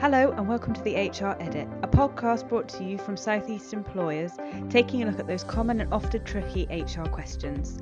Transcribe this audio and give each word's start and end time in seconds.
Hello, 0.00 0.30
and 0.30 0.48
welcome 0.48 0.72
to 0.74 0.82
the 0.82 0.94
HR 0.94 1.36
Edit, 1.42 1.66
a 1.82 1.88
podcast 1.88 2.48
brought 2.48 2.68
to 2.68 2.84
you 2.84 2.98
from 2.98 3.16
Southeast 3.16 3.72
employers, 3.72 4.30
taking 4.70 5.02
a 5.02 5.06
look 5.06 5.18
at 5.18 5.26
those 5.26 5.42
common 5.42 5.80
and 5.80 5.92
often 5.92 6.22
tricky 6.22 6.68
HR 6.70 7.08
questions. 7.08 7.80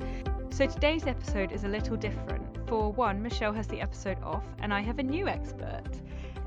So 0.49 0.65
today's 0.65 1.05
episode 1.05 1.51
is 1.51 1.63
a 1.63 1.67
little 1.67 1.95
different. 1.95 2.67
For 2.67 2.91
one, 2.91 3.21
Michelle 3.21 3.53
has 3.53 3.67
the 3.67 3.79
episode 3.79 4.17
off, 4.23 4.43
and 4.57 4.73
I 4.73 4.81
have 4.81 4.97
a 4.97 5.03
new 5.03 5.27
expert 5.27 5.83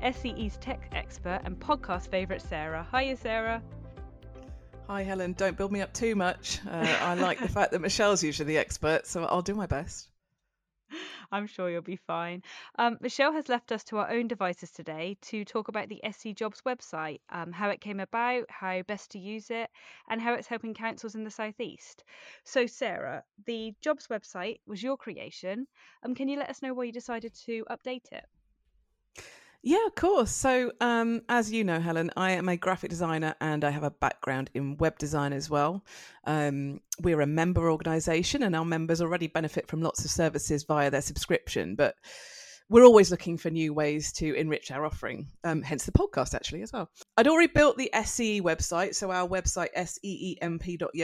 SEE's 0.03 0.57
tech 0.57 0.89
expert 0.91 1.39
and 1.45 1.57
podcast 1.57 2.09
favourite, 2.09 2.41
Sarah. 2.41 2.85
Hiya, 2.93 3.15
Sarah. 3.15 3.63
Hi, 4.87 5.03
Helen. 5.03 5.31
Don't 5.31 5.55
build 5.55 5.71
me 5.71 5.79
up 5.79 5.93
too 5.93 6.15
much. 6.15 6.59
Uh, 6.69 6.97
I 6.99 7.13
like 7.13 7.39
the 7.39 7.47
fact 7.57 7.71
that 7.71 7.79
Michelle's 7.79 8.21
usually 8.21 8.47
the 8.47 8.57
expert, 8.57 9.07
so 9.07 9.23
I'll 9.23 9.41
do 9.41 9.55
my 9.55 9.67
best. 9.67 10.09
I'm 11.31 11.47
sure 11.47 11.69
you'll 11.69 11.81
be 11.81 11.95
fine. 11.95 12.43
Um, 12.77 12.97
Michelle 13.01 13.33
has 13.33 13.49
left 13.49 13.71
us 13.71 13.83
to 13.85 13.97
our 13.97 14.09
own 14.11 14.27
devices 14.27 14.71
today 14.71 15.17
to 15.23 15.43
talk 15.45 15.67
about 15.67 15.89
the 15.89 16.03
SE 16.03 16.33
Jobs 16.33 16.61
website, 16.61 17.21
um, 17.29 17.51
how 17.51 17.69
it 17.69 17.81
came 17.81 17.99
about, 17.99 18.49
how 18.49 18.81
best 18.83 19.11
to 19.11 19.19
use 19.19 19.49
it, 19.49 19.69
and 20.09 20.21
how 20.21 20.33
it's 20.33 20.47
helping 20.47 20.73
councils 20.73 21.15
in 21.15 21.23
the 21.23 21.31
southeast. 21.31 22.03
So, 22.43 22.65
Sarah, 22.65 23.23
the 23.45 23.73
Jobs 23.81 24.07
website 24.07 24.59
was 24.65 24.83
your 24.83 24.97
creation. 24.97 25.67
Um, 26.03 26.15
can 26.15 26.27
you 26.27 26.37
let 26.37 26.49
us 26.49 26.61
know 26.61 26.73
why 26.73 26.83
you 26.85 26.91
decided 26.91 27.33
to 27.45 27.65
update 27.69 28.11
it? 28.11 28.25
Yeah, 29.63 29.85
of 29.85 29.93
course. 29.93 30.31
So, 30.31 30.71
um, 30.81 31.21
as 31.29 31.51
you 31.51 31.63
know, 31.63 31.79
Helen, 31.79 32.09
I 32.17 32.31
am 32.31 32.49
a 32.49 32.57
graphic 32.57 32.89
designer 32.89 33.35
and 33.41 33.63
I 33.63 33.69
have 33.69 33.83
a 33.83 33.91
background 33.91 34.49
in 34.55 34.75
web 34.77 34.97
design 34.97 35.33
as 35.33 35.51
well. 35.51 35.85
Um, 36.25 36.81
we're 36.99 37.21
a 37.21 37.27
member 37.27 37.69
organisation 37.69 38.41
and 38.41 38.55
our 38.55 38.65
members 38.65 39.01
already 39.01 39.27
benefit 39.27 39.67
from 39.67 39.83
lots 39.83 40.03
of 40.03 40.09
services 40.09 40.63
via 40.63 40.89
their 40.89 41.01
subscription, 41.01 41.75
but 41.75 41.93
we're 42.69 42.85
always 42.85 43.11
looking 43.11 43.37
for 43.37 43.51
new 43.51 43.71
ways 43.71 44.11
to 44.13 44.33
enrich 44.33 44.71
our 44.71 44.83
offering, 44.83 45.27
um, 45.43 45.61
hence 45.61 45.85
the 45.85 45.91
podcast 45.91 46.33
actually 46.33 46.63
as 46.63 46.73
well. 46.73 46.89
I'd 47.17 47.27
already 47.27 47.51
built 47.53 47.77
the 47.77 47.91
SEE 48.03 48.41
website, 48.41 48.95
so 48.95 49.11
our 49.11 49.27
website, 49.27 49.69
seemp.co.uk, 49.75 50.97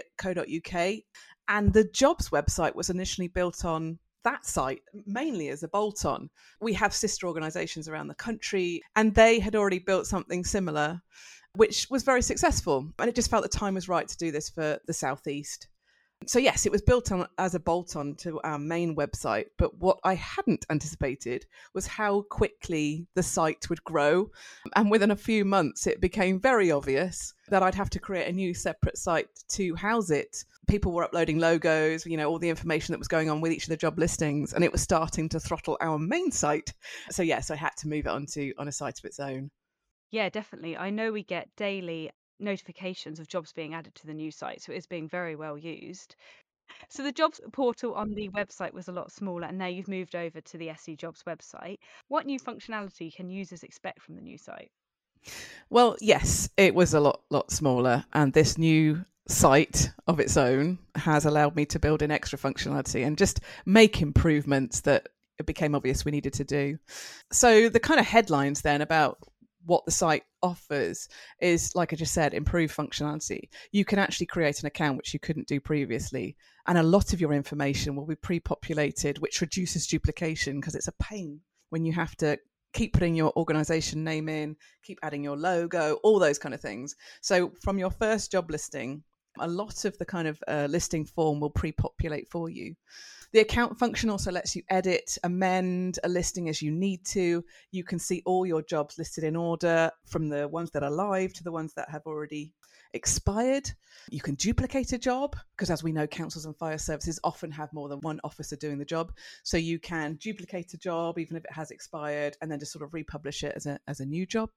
and 1.50 1.74
the 1.74 1.84
jobs 1.84 2.30
website 2.30 2.74
was 2.74 2.90
initially 2.90 3.28
built 3.28 3.66
on 3.66 4.00
that 4.28 4.46
site 4.46 4.82
mainly 5.06 5.48
as 5.48 5.64
a 5.64 5.70
bolt 5.70 6.04
on. 6.04 6.30
We 6.60 6.74
have 6.74 6.94
sister 6.94 7.28
organizations 7.28 7.88
around 7.88 8.10
the 8.10 8.16
country, 8.16 8.82
and 8.98 9.16
they 9.16 9.40
had 9.40 9.56
already 9.56 9.80
built 9.80 10.06
something 10.06 10.44
similar, 10.44 11.02
which 11.56 11.88
was 11.90 12.04
very 12.04 12.22
successful. 12.22 12.92
And 13.00 13.08
it 13.08 13.16
just 13.16 13.30
felt 13.30 13.44
the 13.44 13.50
time 13.50 13.76
was 13.76 13.88
right 13.88 14.08
to 14.08 14.18
do 14.18 14.32
this 14.32 14.50
for 14.50 14.80
the 14.86 14.94
Southeast. 14.94 15.70
So, 16.26 16.40
yes, 16.40 16.66
it 16.66 16.74
was 16.74 16.82
built 16.82 17.12
on 17.14 17.26
as 17.38 17.56
a 17.56 17.60
bolt 17.60 17.96
on 17.96 18.16
to 18.16 18.42
our 18.42 18.60
main 18.60 18.98
website. 18.98 19.46
But 19.58 19.78
what 19.80 19.98
I 20.04 20.16
hadn't 20.16 20.66
anticipated 20.70 21.46
was 21.74 21.88
how 21.88 22.24
quickly 22.24 23.08
the 23.14 23.24
site 23.24 23.70
would 23.70 23.82
grow. 23.86 24.30
And 24.76 24.92
within 24.92 25.12
a 25.12 25.16
few 25.16 25.46
months, 25.46 25.88
it 25.88 26.02
became 26.02 26.42
very 26.42 26.70
obvious 26.70 27.34
that 27.48 27.64
I'd 27.64 27.76
have 27.76 27.90
to 27.92 28.00
create 28.00 28.28
a 28.28 28.34
new 28.34 28.54
separate 28.54 28.98
site 28.98 29.30
to 29.50 29.74
house 29.76 30.10
it. 30.10 30.44
People 30.68 30.92
were 30.92 31.06
uploading 31.06 31.40
logos, 31.40 32.06
you 32.06 32.18
know, 32.18 32.28
all 32.28 32.40
the 32.40 32.50
information 32.50 32.92
that 32.92 33.00
was 33.00 33.08
going 33.08 33.30
on 33.30 33.40
with 33.40 33.54
each 33.54 33.64
of 33.64 33.70
the 33.70 33.78
job 33.78 33.98
listings, 33.98 34.52
and 34.52 34.66
it 34.66 34.72
was 34.72 34.82
starting 34.82 35.30
to 35.30 35.40
throttle 35.40 35.78
our 35.80 35.98
main 35.98 36.32
site. 36.32 36.74
So, 37.10 37.24
yes, 37.24 37.52
I 37.52 37.56
had 37.56 37.78
to 37.78 37.88
move 37.88 38.06
it 38.06 38.12
onto 38.12 38.52
on 38.58 38.68
a 38.68 38.72
site 38.74 39.00
of 39.00 39.06
its 39.06 39.22
own. 39.22 39.50
Yeah, 40.12 40.28
definitely. 40.28 40.76
I 40.76 40.90
know 40.90 41.14
we 41.14 41.24
get 41.24 41.56
daily 41.56 42.12
notifications 42.40 43.20
of 43.20 43.28
jobs 43.28 43.54
being 43.54 43.74
added 43.74 43.96
to 43.96 44.08
the 44.08 44.14
new 44.14 44.32
site, 44.32 44.62
so 44.62 44.72
it 44.72 44.78
is 44.78 44.88
being 44.88 45.08
very 45.08 45.36
well 45.36 45.58
used. 45.58 46.16
So 46.90 47.04
the 47.04 47.12
jobs 47.12 47.40
portal 47.54 47.94
on 47.94 48.14
the 48.14 48.30
website 48.30 48.74
was 48.74 48.88
a 48.88 48.92
lot 48.92 49.12
smaller, 49.12 49.48
and 49.48 49.58
now 49.58 49.68
you've 49.68 49.88
moved 49.88 50.16
over 50.16 50.42
to 50.42 50.58
the 50.58 50.70
SE 50.72 50.96
Jobs 50.96 51.24
website. 51.24 51.78
What 52.08 52.26
new 52.26 52.40
functionality 52.40 53.14
can 53.14 53.30
users 53.30 53.64
expect 53.64 54.02
from 54.02 54.16
the 54.16 54.22
new 54.22 54.38
site? 54.38 54.72
Well, 55.70 55.98
yes, 56.00 56.50
it 56.58 56.76
was 56.76 56.94
a 56.94 57.00
lot 57.00 57.22
lot 57.30 57.52
smaller, 57.52 58.06
and 58.14 58.34
this 58.34 58.58
new 58.58 59.06
site 59.28 59.92
of 60.08 60.20
its 60.20 60.38
own 60.38 60.80
has 60.96 61.26
allowed 61.26 61.56
me 61.56 61.66
to 61.66 61.80
build 61.80 62.02
in 62.02 62.12
extra 62.12 62.40
functionality 62.40 63.06
and 63.06 63.18
just 63.18 63.42
make 63.66 64.02
improvements 64.02 64.82
that 64.82 65.10
it 65.38 65.46
became 65.46 65.76
obvious 65.76 66.06
we 66.06 66.12
needed 66.12 66.34
to 66.34 66.44
do. 66.44 66.78
So 67.32 67.70
the 67.70 67.80
kind 67.80 68.00
of 68.00 68.06
headlines 68.06 68.62
then 68.62 68.82
about 68.82 69.20
what 69.68 69.86
the 69.86 69.92
site 69.92 70.24
offers 70.42 71.08
is, 71.40 71.76
like 71.76 71.94
I 71.94 71.96
just 71.96 72.14
said, 72.14 72.34
improved 72.34 72.76
functionality. 72.76 73.50
You 73.72 73.86
can 73.86 74.00
actually 74.00 74.26
create 74.26 74.62
an 74.62 74.66
account 74.66 74.98
which 74.98 75.14
you 75.14 75.20
couldn't 75.20 75.48
do 75.48 75.60
previously, 75.60 76.36
and 76.66 76.78
a 76.78 76.84
lot 76.84 77.14
of 77.14 77.22
your 77.22 77.34
information 77.34 77.96
will 77.96 78.08
be 78.08 78.16
pre 78.16 78.40
populated, 78.40 79.20
which 79.20 79.42
reduces 79.42 79.86
duplication 79.86 80.60
because 80.60 80.74
it's 80.74 80.88
a 80.88 80.94
pain 80.94 81.42
when 81.70 81.86
you 81.86 81.94
have 81.94 82.16
to 82.18 82.40
keep 82.74 82.94
putting 82.94 83.16
your 83.16 83.34
organization 83.36 84.04
name 84.04 84.30
in, 84.30 84.56
keep 84.84 85.00
adding 85.04 85.24
your 85.24 85.36
logo, 85.36 85.96
all 86.04 86.20
those 86.20 86.40
kind 86.40 86.56
of 86.56 86.62
things. 86.62 86.96
So, 87.22 87.52
from 87.62 87.78
your 87.78 87.92
first 87.92 88.32
job 88.32 88.50
listing, 88.50 89.04
a 89.42 89.48
lot 89.48 89.86
of 89.86 89.98
the 89.98 90.06
kind 90.06 90.28
of 90.28 90.42
uh, 90.48 90.68
listing 90.70 91.06
form 91.06 91.40
will 91.40 91.50
pre 91.50 91.72
populate 91.72 92.30
for 92.30 92.50
you. 92.50 92.76
The 93.34 93.40
account 93.40 93.78
function 93.78 94.10
also 94.10 94.32
lets 94.32 94.56
you 94.56 94.64
edit, 94.70 95.18
amend 95.24 96.00
a 96.04 96.10
listing 96.10 96.48
as 96.48 96.62
you 96.62 96.72
need 96.72 97.06
to. 97.08 97.44
You 97.72 97.84
can 97.84 98.00
see 98.00 98.24
all 98.26 98.46
your 98.46 98.62
jobs 98.62 98.98
listed 98.98 99.24
in 99.26 99.36
order 99.36 99.92
from 100.06 100.30
the 100.30 100.48
ones 100.48 100.72
that 100.72 100.84
are 100.84 100.92
live 100.92 101.34
to 101.34 101.44
the 101.44 101.52
ones 101.52 101.74
that 101.74 101.90
have 101.90 102.04
already 102.06 102.54
expired. 102.94 103.70
You 104.10 104.22
can 104.22 104.36
duplicate 104.36 104.94
a 104.94 104.98
job 104.98 105.36
because, 105.56 105.70
as 105.70 105.84
we 105.84 105.92
know, 105.92 106.08
councils 106.08 106.46
and 106.46 106.56
fire 106.56 106.78
services 106.78 107.20
often 107.24 107.52
have 107.52 107.74
more 107.74 107.90
than 107.90 108.00
one 108.00 108.20
officer 108.24 108.56
doing 108.56 108.78
the 108.78 108.86
job. 108.86 109.12
So 109.44 109.58
you 109.58 109.80
can 109.80 110.16
duplicate 110.16 110.74
a 110.74 110.78
job 110.78 111.20
even 111.20 111.36
if 111.36 111.44
it 111.44 111.52
has 111.52 111.72
expired 111.72 112.38
and 112.42 112.50
then 112.50 112.60
just 112.60 112.72
sort 112.72 112.84
of 112.84 112.94
republish 112.94 113.44
it 113.44 113.54
as 113.56 113.66
a, 113.66 113.80
as 113.88 114.00
a 114.00 114.06
new 114.06 114.26
job. 114.26 114.50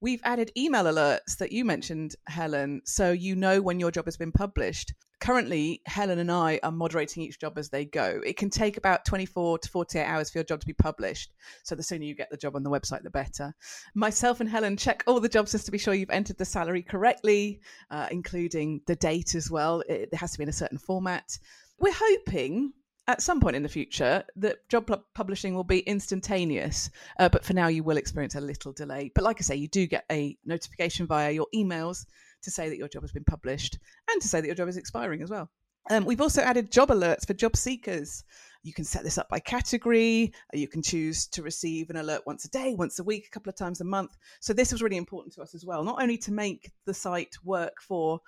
We've 0.00 0.20
added 0.22 0.52
email 0.56 0.84
alerts 0.84 1.38
that 1.38 1.50
you 1.50 1.64
mentioned, 1.64 2.14
Helen, 2.28 2.82
so 2.84 3.10
you 3.10 3.34
know 3.34 3.60
when 3.60 3.80
your 3.80 3.90
job 3.90 4.04
has 4.04 4.16
been 4.16 4.30
published. 4.30 4.94
Currently, 5.18 5.82
Helen 5.86 6.20
and 6.20 6.30
I 6.30 6.60
are 6.62 6.70
moderating 6.70 7.24
each 7.24 7.40
job 7.40 7.58
as 7.58 7.70
they 7.70 7.84
go. 7.84 8.20
It 8.24 8.36
can 8.36 8.48
take 8.48 8.76
about 8.76 9.04
24 9.04 9.58
to 9.58 9.68
48 9.68 10.04
hours 10.04 10.30
for 10.30 10.38
your 10.38 10.44
job 10.44 10.60
to 10.60 10.66
be 10.66 10.72
published. 10.72 11.32
So 11.64 11.74
the 11.74 11.82
sooner 11.82 12.04
you 12.04 12.14
get 12.14 12.30
the 12.30 12.36
job 12.36 12.54
on 12.54 12.62
the 12.62 12.70
website, 12.70 13.02
the 13.02 13.10
better. 13.10 13.52
Myself 13.96 14.38
and 14.38 14.48
Helen 14.48 14.76
check 14.76 15.02
all 15.08 15.18
the 15.18 15.28
jobs 15.28 15.50
just 15.50 15.66
to 15.66 15.72
be 15.72 15.78
sure 15.78 15.94
you've 15.94 16.10
entered 16.10 16.38
the 16.38 16.44
salary 16.44 16.82
correctly, 16.82 17.60
uh, 17.90 18.06
including 18.12 18.82
the 18.86 18.94
date 18.94 19.34
as 19.34 19.50
well. 19.50 19.80
It, 19.88 20.10
it 20.12 20.14
has 20.14 20.30
to 20.30 20.38
be 20.38 20.44
in 20.44 20.48
a 20.48 20.52
certain 20.52 20.78
format. 20.78 21.36
We're 21.80 21.92
hoping 21.92 22.72
at 23.08 23.22
some 23.22 23.40
point 23.40 23.56
in 23.56 23.62
the 23.62 23.68
future 23.68 24.22
that 24.36 24.68
job 24.68 25.02
publishing 25.14 25.54
will 25.54 25.64
be 25.64 25.80
instantaneous. 25.80 26.90
Uh, 27.18 27.28
but 27.28 27.42
for 27.42 27.54
now 27.54 27.66
you 27.66 27.82
will 27.82 27.96
experience 27.96 28.34
a 28.34 28.40
little 28.40 28.72
delay. 28.72 29.10
But 29.14 29.24
like 29.24 29.38
i 29.40 29.42
say 29.42 29.56
you 29.56 29.66
do 29.66 29.86
get 29.86 30.04
a 30.12 30.36
notification 30.44 31.06
via 31.06 31.30
your 31.30 31.46
emails 31.54 32.04
to 32.42 32.50
say 32.50 32.68
that 32.68 32.76
your 32.76 32.86
job 32.86 33.02
has 33.02 33.10
been 33.10 33.24
published 33.24 33.78
and 34.10 34.20
to 34.22 34.28
say 34.28 34.40
that 34.40 34.46
your 34.46 34.54
job 34.54 34.68
is 34.68 34.76
expiring 34.76 35.22
as 35.22 35.30
well. 35.30 35.50
Um, 35.90 36.04
we've 36.04 36.20
also 36.20 36.42
added 36.42 36.70
job 36.70 36.90
alerts 36.90 37.26
for 37.26 37.32
job 37.32 37.56
seekers. 37.56 38.22
You 38.62 38.74
can 38.74 38.84
set 38.84 39.04
this 39.04 39.16
up 39.16 39.30
by 39.30 39.38
category. 39.38 40.34
You 40.52 40.68
can 40.68 40.82
choose 40.82 41.26
to 41.28 41.42
receive 41.42 41.88
an 41.88 41.96
alert 41.96 42.22
once 42.26 42.44
a 42.44 42.50
day 42.50 42.74
once 42.74 42.98
a 42.98 43.04
week 43.04 43.26
a 43.26 43.30
couple 43.30 43.48
of 43.48 43.56
times 43.56 43.80
a 43.80 43.84
month. 43.84 44.14
So 44.40 44.52
this 44.52 44.70
was 44.70 44.82
really 44.82 44.98
important 44.98 45.34
to 45.34 45.42
us 45.42 45.54
as 45.54 45.64
well 45.64 45.82
not 45.82 46.02
only 46.02 46.18
to 46.18 46.32
make 46.32 46.72
the 46.84 46.92
site 46.92 47.34
work 47.42 47.80
for 47.80 48.20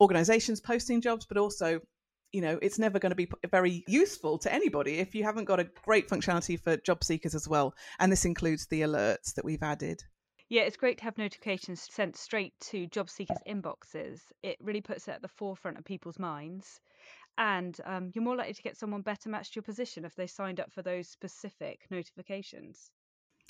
organizations 0.00 0.60
posting 0.60 1.00
jobs 1.00 1.24
but 1.24 1.38
also 1.38 1.80
you 2.34 2.40
know 2.40 2.58
it's 2.60 2.78
never 2.78 2.98
going 2.98 3.10
to 3.10 3.16
be 3.16 3.28
very 3.50 3.84
useful 3.86 4.38
to 4.38 4.52
anybody 4.52 4.98
if 4.98 5.14
you 5.14 5.22
haven't 5.22 5.44
got 5.44 5.60
a 5.60 5.68
great 5.84 6.08
functionality 6.08 6.58
for 6.60 6.76
job 6.78 7.04
seekers 7.04 7.34
as 7.34 7.48
well 7.48 7.74
and 8.00 8.10
this 8.10 8.24
includes 8.24 8.66
the 8.66 8.82
alerts 8.82 9.34
that 9.34 9.44
we've 9.44 9.62
added 9.62 10.02
yeah, 10.50 10.62
it's 10.62 10.76
great 10.76 10.98
to 10.98 11.04
have 11.04 11.16
notifications 11.16 11.88
sent 11.90 12.16
straight 12.16 12.52
to 12.68 12.86
job 12.86 13.08
seekers' 13.08 13.38
inboxes. 13.48 14.20
It 14.42 14.58
really 14.60 14.82
puts 14.82 15.08
it 15.08 15.12
at 15.12 15.22
the 15.22 15.28
forefront 15.28 15.78
of 15.78 15.84
people's 15.84 16.18
minds. 16.18 16.80
And 17.38 17.76
um, 17.84 18.10
you're 18.14 18.22
more 18.22 18.36
likely 18.36 18.54
to 18.54 18.62
get 18.62 18.76
someone 18.76 19.02
better 19.02 19.28
matched 19.28 19.54
to 19.54 19.56
your 19.56 19.62
position 19.62 20.04
if 20.04 20.14
they 20.14 20.26
signed 20.26 20.60
up 20.60 20.70
for 20.70 20.82
those 20.82 21.08
specific 21.08 21.86
notifications. 21.90 22.90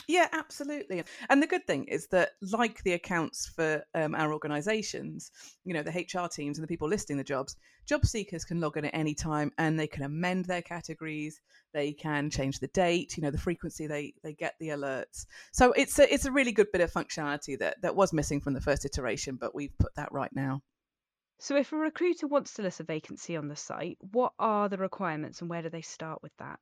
Yeah, 0.06 0.28
absolutely. 0.32 1.02
And 1.28 1.42
the 1.42 1.46
good 1.46 1.66
thing 1.66 1.84
is 1.84 2.08
that, 2.08 2.30
like 2.40 2.82
the 2.82 2.92
accounts 2.92 3.46
for 3.46 3.84
um, 3.94 4.14
our 4.14 4.32
organisations, 4.32 5.30
you 5.64 5.72
know, 5.72 5.82
the 5.82 5.90
HR 5.90 6.28
teams 6.28 6.58
and 6.58 6.62
the 6.62 6.68
people 6.68 6.88
listing 6.88 7.16
the 7.16 7.24
jobs, 7.24 7.56
job 7.86 8.04
seekers 8.04 8.44
can 8.44 8.60
log 8.60 8.76
in 8.76 8.84
at 8.84 8.94
any 8.94 9.14
time 9.14 9.52
and 9.58 9.78
they 9.78 9.86
can 9.86 10.02
amend 10.02 10.44
their 10.44 10.62
categories. 10.62 11.40
They 11.72 11.92
can 11.92 12.30
change 12.30 12.60
the 12.60 12.68
date, 12.68 13.16
you 13.16 13.22
know, 13.22 13.30
the 13.30 13.38
frequency 13.38 13.86
they, 13.86 14.14
they 14.22 14.32
get 14.32 14.54
the 14.60 14.68
alerts. 14.68 15.26
So 15.52 15.72
it's 15.72 15.98
a, 15.98 16.12
it's 16.12 16.26
a 16.26 16.32
really 16.32 16.52
good 16.52 16.70
bit 16.72 16.82
of 16.82 16.92
functionality 16.92 17.58
that, 17.58 17.80
that 17.82 17.96
was 17.96 18.12
missing 18.12 18.40
from 18.40 18.54
the 18.54 18.60
first 18.60 18.84
iteration, 18.84 19.36
but 19.36 19.54
we've 19.54 19.76
put 19.78 19.94
that 19.96 20.12
right 20.12 20.34
now. 20.34 20.62
So, 21.40 21.56
if 21.56 21.72
a 21.72 21.76
recruiter 21.76 22.28
wants 22.28 22.54
to 22.54 22.62
list 22.62 22.80
a 22.80 22.84
vacancy 22.84 23.36
on 23.36 23.48
the 23.48 23.56
site, 23.56 23.98
what 24.12 24.32
are 24.38 24.68
the 24.68 24.78
requirements 24.78 25.40
and 25.40 25.50
where 25.50 25.62
do 25.62 25.68
they 25.68 25.82
start 25.82 26.22
with 26.22 26.34
that? 26.38 26.60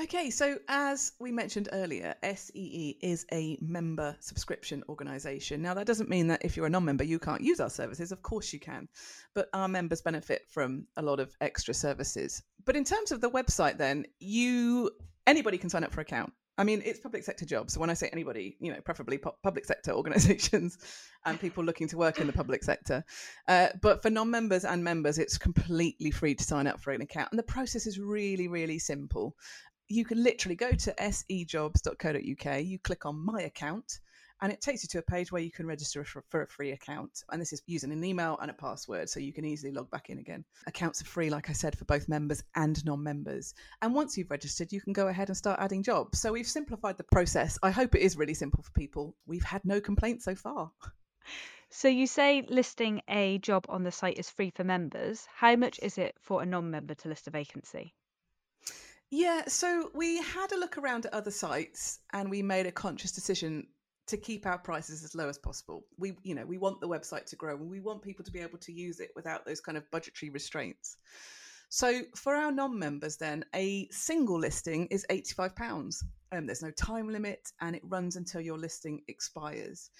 Okay, 0.00 0.28
so 0.28 0.58
as 0.68 1.12
we 1.20 1.30
mentioned 1.30 1.68
earlier, 1.72 2.16
SEE 2.34 2.98
is 3.00 3.24
a 3.32 3.56
member 3.60 4.16
subscription 4.18 4.82
organisation. 4.88 5.62
Now, 5.62 5.72
that 5.74 5.86
doesn't 5.86 6.08
mean 6.08 6.26
that 6.28 6.44
if 6.44 6.56
you're 6.56 6.66
a 6.66 6.70
non 6.70 6.84
member, 6.84 7.04
you 7.04 7.20
can't 7.20 7.42
use 7.42 7.60
our 7.60 7.70
services. 7.70 8.10
Of 8.10 8.20
course, 8.20 8.52
you 8.52 8.58
can. 8.58 8.88
But 9.34 9.48
our 9.52 9.68
members 9.68 10.02
benefit 10.02 10.42
from 10.50 10.88
a 10.96 11.02
lot 11.02 11.20
of 11.20 11.36
extra 11.40 11.74
services. 11.74 12.42
But 12.64 12.74
in 12.74 12.82
terms 12.82 13.12
of 13.12 13.20
the 13.20 13.30
website, 13.30 13.78
then, 13.78 14.04
you 14.18 14.90
anybody 15.28 15.58
can 15.58 15.70
sign 15.70 15.84
up 15.84 15.92
for 15.92 16.00
an 16.00 16.06
account. 16.06 16.32
I 16.56 16.62
mean, 16.62 16.82
it's 16.84 17.00
public 17.00 17.24
sector 17.24 17.44
jobs. 17.44 17.74
So 17.74 17.80
when 17.80 17.90
I 17.90 17.94
say 17.94 18.08
anybody, 18.12 18.56
you 18.60 18.72
know, 18.72 18.80
preferably 18.80 19.18
public 19.18 19.64
sector 19.64 19.92
organisations 19.96 20.78
and 21.24 21.40
people 21.40 21.64
looking 21.64 21.88
to 21.88 21.96
work 21.96 22.20
in 22.20 22.26
the 22.26 22.32
public 22.32 22.62
sector. 22.62 23.04
Uh, 23.48 23.68
but 23.82 24.02
for 24.02 24.10
non-members 24.10 24.64
and 24.64 24.82
members, 24.82 25.18
it's 25.18 25.36
completely 25.36 26.10
free 26.10 26.34
to 26.34 26.44
sign 26.44 26.66
up 26.66 26.80
for 26.80 26.92
an 26.92 27.02
account, 27.02 27.28
and 27.32 27.38
the 27.38 27.44
process 27.44 27.86
is 27.86 27.98
really, 27.98 28.48
really 28.48 28.78
simple. 28.78 29.36
You 29.88 30.04
can 30.04 30.22
literally 30.22 30.56
go 30.56 30.70
to 30.70 30.94
sejobs.co.uk. 30.98 32.64
You 32.64 32.78
click 32.78 33.06
on 33.06 33.24
My 33.24 33.42
Account, 33.42 34.00
and 34.40 34.52
it 34.52 34.60
takes 34.60 34.82
you 34.82 34.88
to 34.88 34.98
a 34.98 35.02
page 35.02 35.30
where 35.30 35.42
you 35.42 35.50
can 35.50 35.66
register 35.66 36.04
for, 36.04 36.22
for, 36.28 36.42
a 36.42 36.46
free 36.46 36.72
account. 36.72 37.22
And 37.30 37.40
this 37.40 37.52
is 37.52 37.62
using 37.66 37.92
an 37.92 38.04
email 38.04 38.36
and 38.42 38.50
a 38.50 38.54
password, 38.54 39.08
so 39.08 39.20
you 39.20 39.32
can 39.32 39.44
easily 39.44 39.72
log 39.72 39.90
back 39.90 40.10
in 40.10 40.18
again. 40.18 40.44
Accounts 40.66 41.00
are 41.00 41.06
free, 41.06 41.30
like 41.30 41.48
I 41.48 41.52
said, 41.52 41.78
for 41.78 41.84
both 41.84 42.08
members 42.08 42.42
and 42.54 42.84
non 42.84 43.02
members. 43.02 43.54
And 43.80 43.94
once 43.94 44.18
you've 44.18 44.30
registered, 44.30 44.72
you 44.72 44.80
can 44.80 44.92
go 44.92 45.08
ahead 45.08 45.28
and 45.28 45.36
start 45.36 45.60
adding 45.60 45.82
jobs. 45.82 46.20
So 46.20 46.32
we've 46.32 46.46
simplified 46.46 46.96
the 46.96 47.04
process. 47.04 47.58
I 47.62 47.70
hope 47.70 47.94
it 47.94 48.02
is 48.02 48.16
really 48.16 48.34
simple 48.34 48.62
for 48.62 48.72
people. 48.72 49.16
We've 49.26 49.44
had 49.44 49.64
no 49.64 49.80
complaints 49.80 50.24
so 50.24 50.34
far. 50.34 50.70
So 51.70 51.88
you 51.88 52.06
say 52.06 52.42
listing 52.48 53.02
a 53.08 53.38
job 53.38 53.66
on 53.68 53.82
the 53.82 53.90
site 53.90 54.18
is 54.18 54.30
free 54.30 54.50
for 54.50 54.62
members. 54.62 55.26
How 55.34 55.56
much 55.56 55.80
is 55.82 55.98
it 55.98 56.14
for 56.20 56.42
a 56.42 56.46
non 56.46 56.70
member 56.70 56.94
to 56.94 57.08
list 57.08 57.26
a 57.28 57.30
vacancy? 57.30 57.94
Yeah, 59.16 59.42
so 59.46 59.92
we 59.94 60.20
had 60.20 60.50
a 60.50 60.58
look 60.58 60.76
around 60.76 61.06
at 61.06 61.14
other 61.14 61.30
sites 61.30 62.00
and 62.12 62.28
we 62.28 62.42
made 62.42 62.66
a 62.66 62.72
conscious 62.72 63.12
decision 63.12 63.68
to 64.08 64.16
keep 64.16 64.44
our 64.44 64.58
prices 64.58 65.04
as 65.04 65.14
low 65.14 65.28
as 65.28 65.38
possible. 65.38 65.86
We, 65.96 66.16
you 66.24 66.34
know, 66.34 66.44
we 66.44 66.58
want 66.58 66.80
the 66.80 66.88
website 66.88 67.26
to 67.26 67.36
grow 67.36 67.54
and 67.54 67.70
we 67.70 67.78
want 67.78 68.02
people 68.02 68.24
to 68.24 68.32
be 68.32 68.40
able 68.40 68.58
to 68.58 68.72
use 68.72 68.98
it 68.98 69.10
without 69.14 69.46
those 69.46 69.60
kind 69.60 69.78
of 69.78 69.88
budgetary 69.92 70.30
restraints. 70.30 70.96
So 71.68 72.02
for 72.16 72.34
our 72.34 72.50
non-members, 72.50 73.16
then 73.16 73.44
a 73.54 73.86
single 73.92 74.38
listing 74.38 74.88
is 74.90 75.06
eighty-five 75.08 75.54
pounds. 75.54 76.02
Um, 76.32 76.46
there's 76.46 76.62
no 76.62 76.72
time 76.72 77.08
limit, 77.08 77.52
and 77.60 77.76
it 77.76 77.82
runs 77.84 78.16
until 78.16 78.40
your 78.40 78.58
listing 78.58 79.02
expires. 79.06 79.90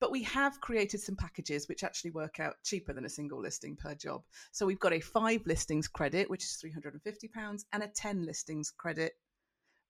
But 0.00 0.10
we 0.10 0.22
have 0.24 0.60
created 0.60 1.00
some 1.00 1.16
packages 1.16 1.68
which 1.68 1.84
actually 1.84 2.10
work 2.10 2.40
out 2.40 2.56
cheaper 2.64 2.92
than 2.92 3.06
a 3.06 3.08
single 3.08 3.40
listing 3.40 3.76
per 3.76 3.94
job. 3.94 4.22
So 4.52 4.66
we've 4.66 4.80
got 4.80 4.92
a 4.92 5.00
five 5.00 5.42
listings 5.46 5.88
credit, 5.88 6.28
which 6.28 6.44
is 6.44 6.62
£350, 6.64 7.64
and 7.72 7.82
a 7.82 7.88
10 7.88 8.26
listings 8.26 8.70
credit, 8.70 9.12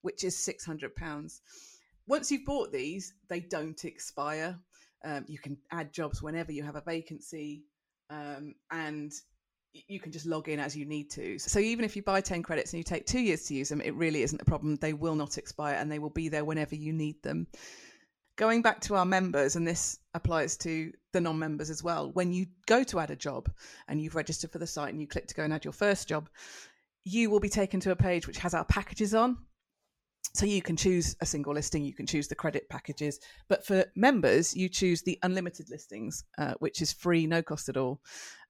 which 0.03 0.23
is 0.23 0.37
£600 0.37 1.41
once 2.06 2.31
you've 2.31 2.45
bought 2.45 2.73
these, 2.73 3.15
they 3.29 3.41
don't 3.41 3.85
expire. 3.85 4.59
Um, 5.05 5.25
you 5.27 5.39
can 5.39 5.56
add 5.71 5.93
jobs 5.93 6.23
whenever 6.23 6.53
you 6.53 6.62
have 6.62 6.77
a 6.77 6.83
vacancy, 6.83 7.65
um, 8.11 8.55
and 8.71 9.12
you 9.73 9.99
can 9.99 10.12
just 10.12 10.27
log 10.27 10.49
in 10.49 10.61
as 10.61 10.77
you 10.77 10.85
need 10.85 11.11
to. 11.11 11.39
So 11.39 11.59
even 11.59 11.85
if 11.85 11.97
you 11.97 12.03
buy 12.03 12.21
10 12.21 12.43
credits 12.43 12.73
and 12.73 12.79
you 12.79 12.85
take 12.85 13.06
two 13.06 13.21
years 13.21 13.45
to 13.47 13.55
use 13.55 13.69
them, 13.69 13.81
it 13.81 13.95
really 13.95 14.23
isn't 14.23 14.41
a 14.41 14.45
problem. 14.45 14.77
They 14.77 14.93
will 14.93 15.17
not 15.17 15.37
expire 15.37 15.75
and 15.75 15.91
they 15.91 15.99
will 15.99 16.11
be 16.11 16.29
there 16.29 16.45
whenever 16.45 16.75
you 16.75 16.93
need 16.93 17.23
them. 17.23 17.49
Going 18.36 18.62
back 18.62 18.81
to 18.82 18.96
our 18.96 19.04
members, 19.04 19.54
and 19.54 19.66
this 19.66 19.98
applies 20.12 20.56
to 20.58 20.92
the 21.12 21.20
non 21.20 21.38
members 21.38 21.70
as 21.70 21.84
well, 21.84 22.10
when 22.12 22.32
you 22.32 22.46
go 22.66 22.82
to 22.82 22.98
add 22.98 23.10
a 23.10 23.16
job 23.16 23.48
and 23.86 24.00
you've 24.00 24.16
registered 24.16 24.50
for 24.50 24.58
the 24.58 24.66
site 24.66 24.92
and 24.92 25.00
you 25.00 25.06
click 25.06 25.28
to 25.28 25.34
go 25.34 25.44
and 25.44 25.52
add 25.52 25.64
your 25.64 25.72
first 25.72 26.08
job, 26.08 26.28
you 27.04 27.31
will 27.31 27.38
be 27.38 27.48
taken 27.48 27.78
to 27.81 27.92
a 27.92 27.96
page 27.96 28.26
which 28.26 28.38
has 28.38 28.52
our 28.52 28.64
packages 28.64 29.14
on. 29.14 29.36
So 30.34 30.46
you 30.46 30.62
can 30.62 30.76
choose 30.76 31.14
a 31.20 31.26
single 31.26 31.54
listing, 31.54 31.84
you 31.84 31.94
can 31.94 32.06
choose 32.08 32.26
the 32.26 32.34
credit 32.34 32.69
packages, 32.69 33.20
but 33.48 33.64
for 33.64 33.84
members, 33.94 34.56
you 34.56 34.69
choose 34.69 35.00
the 35.00 35.16
unlimited 35.22 35.70
listings, 35.70 36.25
uh, 36.38 36.54
which 36.58 36.82
is 36.82 36.92
free, 36.92 37.28
no 37.28 37.40
cost 37.40 37.69
at 37.69 37.76
all, 37.76 38.00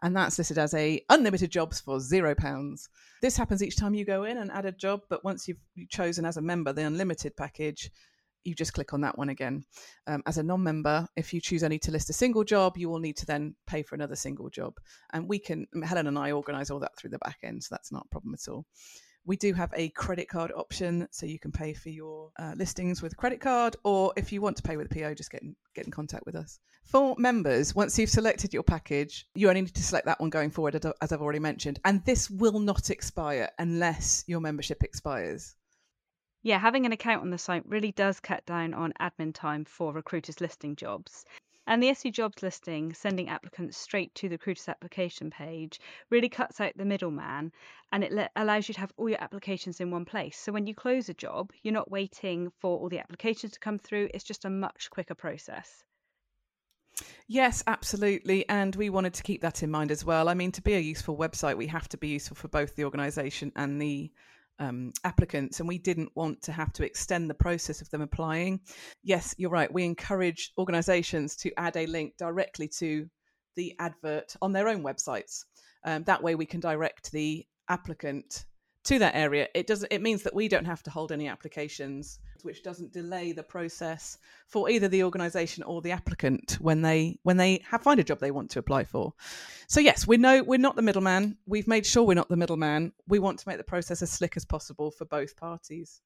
and 0.01 0.17
that's 0.17 0.39
listed 0.39 0.57
as 0.57 0.73
a 0.73 1.05
unlimited 1.11 1.51
jobs 1.51 1.81
for 1.81 2.01
zero 2.01 2.35
pounds. 2.35 2.89
This 3.21 3.37
happens 3.37 3.63
each 3.63 3.77
time 3.77 3.93
you 3.93 4.07
go 4.07 4.25
in 4.25 4.39
and 4.39 4.51
add 4.51 4.65
a 4.65 4.73
job, 4.73 5.01
but 5.11 5.25
once 5.25 5.47
you've 5.47 5.59
chosen 5.91 6.25
as 6.25 6.39
a 6.39 6.43
member 6.43 6.73
the 6.73 6.87
unlimited 6.87 7.37
package, 7.37 7.91
you 8.45 8.55
just 8.55 8.73
click 8.73 8.93
on 8.93 9.01
that 9.03 9.19
one 9.19 9.31
again. 9.31 9.65
Um, 10.07 10.23
as 10.27 10.39
a 10.39 10.43
non-member, 10.43 11.07
if 11.17 11.33
you 11.33 11.41
choose 11.41 11.65
only 11.65 11.79
to 11.81 11.91
list 11.91 12.11
a 12.11 12.13
single 12.13 12.45
job, 12.45 12.77
you 12.77 12.89
will 12.89 13.01
need 13.01 13.17
to 13.19 13.27
then 13.27 13.55
pay 13.67 13.83
for 13.83 13.95
another 13.95 14.17
single 14.17 14.51
job, 14.51 14.75
and 15.13 15.29
we 15.29 15.39
can 15.39 15.67
Helen 15.83 16.07
and 16.07 16.19
I 16.19 16.33
organise 16.33 16.71
all 16.71 16.81
that 16.81 16.97
through 16.97 17.11
the 17.11 17.19
back 17.19 17.39
end, 17.43 17.63
so 17.65 17.69
that's 17.71 17.93
not 17.93 18.07
a 18.07 18.09
problem 18.09 18.35
at 18.35 18.49
all. 18.49 18.67
We 19.27 19.37
do 19.37 19.55
have 19.55 19.73
a 19.75 19.89
credit 19.91 20.29
card 20.29 20.53
option, 20.55 21.09
so 21.11 21.25
you 21.25 21.39
can 21.39 21.51
pay 21.51 21.73
for 21.73 21.89
your 21.89 22.31
uh, 22.39 22.53
listings 22.57 23.01
with 23.01 23.15
a 23.15 23.17
credit 23.17 23.41
card, 23.41 23.75
or 23.83 24.13
if 24.17 24.33
you 24.33 24.43
want 24.43 24.59
to 24.59 24.63
pay 24.63 24.77
with 24.77 24.93
a 24.93 24.95
PO, 24.95 25.15
just 25.15 25.31
get 25.31 25.43
in, 25.43 25.57
get 25.75 25.87
in 25.87 25.91
contact 25.91 26.27
with 26.27 26.37
us. 26.37 26.59
For 26.85 27.17
members, 27.17 27.75
once 27.75 27.99
you've 27.99 28.11
selected 28.11 28.53
your 28.53 28.63
package, 28.63 29.27
you 29.35 29.49
only 29.49 29.63
need 29.63 29.75
to 29.75 29.83
select 29.83 30.05
that 30.05 30.21
one 30.21 30.29
going 30.29 30.51
forward, 30.51 30.75
as 31.01 31.11
I've 31.11 31.23
already 31.23 31.39
mentioned, 31.39 31.81
and 31.87 32.05
this 32.05 32.29
will 32.29 32.59
not 32.61 32.91
expire 32.91 33.49
unless 33.59 34.25
your 34.27 34.41
membership 34.41 34.83
expires. 34.83 35.57
Yeah, 36.45 36.59
having 36.59 36.85
an 36.85 36.93
account 36.93 37.23
on 37.23 37.31
the 37.31 37.39
site 37.39 37.65
really 37.65 37.93
does 37.93 38.21
cut 38.21 38.45
down 38.45 38.75
on 38.75 38.93
admin 39.01 39.33
time 39.33 39.65
for 39.65 39.95
recruiters 39.95 40.43
listing 40.43 40.77
jobs. 40.77 41.25
And 41.67 41.83
the 41.83 41.89
SE 41.89 42.11
jobs 42.11 42.43
listing, 42.43 42.93
sending 42.93 43.31
applicants 43.31 43.79
straight 43.79 44.15
to 44.17 44.29
the 44.29 44.35
recruiter's 44.35 44.69
application 44.69 45.31
page, 45.31 45.81
really 46.11 46.29
cuts 46.29 46.61
out 46.61 46.77
the 46.77 46.85
middleman 46.85 47.51
and 47.93 48.05
it 48.05 48.13
le- 48.13 48.29
allows 48.37 48.69
you 48.69 48.75
to 48.75 48.81
have 48.81 48.93
all 48.99 49.09
your 49.09 49.23
applications 49.23 49.81
in 49.81 49.91
one 49.91 50.05
place. 50.05 50.37
So 50.37 50.53
when 50.53 50.67
you 50.67 50.75
close 50.75 51.09
a 51.09 51.15
job, 51.15 51.51
you're 51.63 51.73
not 51.73 51.91
waiting 51.91 52.53
for 52.59 52.79
all 52.79 52.91
the 52.91 53.01
applications 53.01 53.53
to 53.53 53.61
come 53.61 53.79
through, 53.79 54.11
it's 54.13 54.23
just 54.23 54.45
a 54.45 54.51
much 54.51 54.91
quicker 54.91 55.15
process. 55.15 55.83
Yes, 57.27 57.65
absolutely. 57.67 58.47
And 58.51 58.77
we 58.77 58.91
wanted 58.91 59.15
to 59.15 59.23
keep 59.23 59.41
that 59.41 59.63
in 59.63 59.71
mind 59.71 59.91
as 59.91 60.05
well. 60.05 60.29
I 60.29 60.35
mean, 60.35 60.53
to 60.53 60.61
be 60.61 60.75
a 60.75 60.79
useful 60.79 61.17
website, 61.17 61.57
we 61.57 61.69
have 61.69 61.89
to 61.89 61.97
be 61.97 62.09
useful 62.09 62.37
for 62.37 62.49
both 62.49 62.77
the 62.77 62.85
organisation 62.85 63.51
and 63.57 63.81
the 63.81 64.13
um, 64.59 64.93
applicants, 65.05 65.61
and 65.61 65.69
we 65.69 65.79
didn't 65.79 66.11
want 66.15 66.43
to 66.43 66.53
have 66.53 66.73
to 66.75 66.85
extend 66.85 67.29
the 67.29 67.35
process 67.35 67.81
of 67.81 67.91
them 67.91 68.03
applying. 68.03 68.61
Yes, 69.03 69.35
you're 69.39 69.51
right. 69.51 69.73
We 69.73 69.85
encourage 69.85 70.53
organisations 70.59 71.37
to 71.37 71.53
add 71.59 71.77
a 71.77 71.87
link 71.87 72.15
directly 72.19 72.69
to 72.79 73.07
the 73.57 73.75
advert 73.79 74.35
on 74.43 74.53
their 74.53 74.69
own 74.69 74.83
websites. 74.83 75.45
Um, 75.85 76.05
that 76.05 76.23
way, 76.23 76.35
we 76.35 76.47
can 76.47 76.61
direct 76.61 77.13
the 77.13 77.47
applicant 77.69 78.45
to 78.85 78.99
that 78.99 79.15
area. 79.15 79.49
It 79.55 79.67
doesn't 79.67 79.93
It 79.93 80.03
means 80.03 80.23
that 80.23 80.35
we 80.35 80.49
don't 80.49 80.65
have 80.65 80.83
to 80.85 80.91
hold 80.91 81.13
any 81.13 81.29
applications, 81.29 82.19
which 82.43 82.63
doesn't 82.63 82.93
delay 82.93 83.33
the 83.33 83.43
process 83.43 84.19
for 84.47 84.69
either 84.69 84.89
the 84.89 85.03
organisation 85.03 85.63
or 85.65 85.83
the 85.83 85.93
applicant 85.93 86.59
when 86.61 86.83
they 86.83 87.19
when 87.23 87.37
they 87.37 87.63
have 87.69 87.83
find 87.83 88.01
a 88.01 88.05
job 88.05 88.21
they 88.21 88.31
want 88.31 88.51
to 88.51 88.59
apply 88.59 88.85
for. 88.85 89.13
So 89.69 89.81
yes, 89.81 90.07
we 90.07 90.17
know 90.17 90.43
we're 90.43 90.59
not 90.59 90.77
the 90.77 90.83
middleman. 90.83 91.37
We've 91.47 91.69
made 91.69 91.87
sure 91.87 92.03
we're 92.03 92.15
not 92.15 92.29
the 92.29 92.37
middleman. 92.37 92.93
We 93.09 93.19
want 93.19 93.39
to 93.41 93.49
make 93.49 93.59
the 93.59 93.65
process 93.65 94.03
as 94.03 94.11
slick 94.11 94.37
as 94.37 94.45
possible 94.45 94.91
for 94.91 95.05
both 95.05 95.37
parties. 95.37 96.01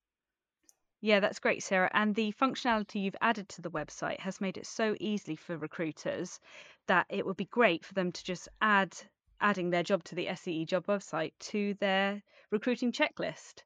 Yeah, 1.00 1.20
that's 1.20 1.38
great, 1.38 1.62
Sarah. 1.62 1.90
And 1.94 2.14
the 2.14 2.32
functionality 2.32 3.02
you've 3.02 3.14
added 3.20 3.48
to 3.50 3.62
the 3.62 3.70
website 3.70 4.18
has 4.18 4.40
made 4.40 4.56
it 4.56 4.66
so 4.66 4.96
easy 4.98 5.36
for 5.36 5.56
recruiters 5.56 6.40
that 6.88 7.06
it 7.08 7.24
would 7.24 7.36
be 7.36 7.44
great 7.44 7.84
for 7.84 7.94
them 7.94 8.10
to 8.10 8.24
just 8.24 8.48
add 8.60 8.96
adding 9.40 9.70
their 9.70 9.82
job 9.82 10.04
to 10.04 10.14
the 10.14 10.28
SEE 10.34 10.64
job 10.66 10.86
website 10.86 11.32
to 11.40 11.74
their 11.80 12.22
recruiting 12.50 12.92
checklist. 12.92 13.62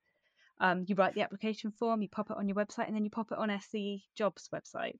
Um, 0.61 0.85
you 0.87 0.95
write 0.95 1.14
the 1.14 1.23
application 1.23 1.73
form, 1.73 2.02
you 2.02 2.09
pop 2.09 2.31
it 2.31 2.37
on 2.37 2.49
your 2.49 2.57
website, 2.57 2.87
and 2.87 2.95
then 2.95 3.05
you 3.05 3.11
pop 3.11 3.33
it 3.33 3.38
on 3.38 3.50
SEE 3.61 4.05
jobs 4.14 4.49
website. 4.55 4.99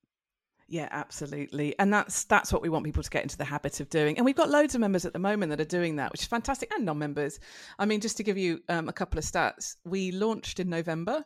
Yeah, 0.69 0.88
absolutely. 0.91 1.79
And 1.79 1.93
that's 1.93 2.25
that's 2.25 2.50
what 2.50 2.62
we 2.62 2.71
want 2.71 2.85
people 2.87 3.02
to 3.02 3.11
get 3.11 3.23
into 3.23 3.37
the 3.37 3.45
habit 3.45 3.81
of 3.81 3.91
doing. 3.91 4.17
And 4.17 4.25
we've 4.25 4.35
got 4.35 4.49
loads 4.49 4.75
of 4.75 4.81
members 4.81 5.05
at 5.05 5.12
the 5.12 5.19
moment 5.19 5.50
that 5.50 5.61
are 5.61 5.64
doing 5.64 5.97
that, 5.97 6.11
which 6.12 6.23
is 6.23 6.29
fantastic, 6.29 6.73
and 6.73 6.87
non-members. 6.87 7.41
I 7.79 7.85
mean, 7.85 8.00
just 8.00 8.17
to 8.17 8.23
give 8.23 8.38
you 8.38 8.61
um, 8.71 8.88
a 8.88 8.93
couple 8.93 9.19
of 9.19 9.25
stats, 9.25 9.76
we 9.85 10.12
launched 10.12 10.61
in 10.61 10.71
November, 10.71 11.25